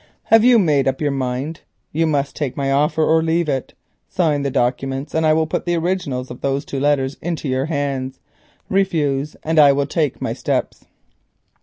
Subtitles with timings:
[0.33, 1.61] Have you made up your mind?
[1.91, 3.75] You must take my offer or leave it.
[4.09, 7.65] Sign the documents and I will put the originals of those two letters into your
[7.67, 8.19] hands;
[8.67, 10.85] refuse and I will take my steps."